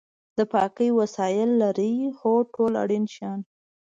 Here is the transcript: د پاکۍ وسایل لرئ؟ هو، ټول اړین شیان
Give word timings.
د 0.37 0.39
پاکۍ 0.51 0.89
وسایل 0.99 1.49
لرئ؟ 1.61 1.93
هو، 2.19 2.33
ټول 2.53 2.73
اړین 2.83 3.05
شیان 3.13 3.39